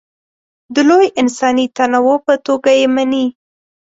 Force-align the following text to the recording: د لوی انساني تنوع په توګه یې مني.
د 0.73 0.75
لوی 0.89 1.07
انساني 1.21 1.65
تنوع 1.77 2.17
په 2.25 2.33
توګه 2.45 2.71
یې 2.79 2.87
مني. 2.95 3.25